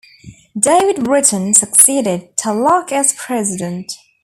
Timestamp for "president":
3.13-3.91